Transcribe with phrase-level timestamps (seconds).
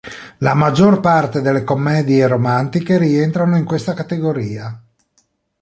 [0.39, 4.81] La maggior parte delle commedia romantiche rientrano in questa categoria.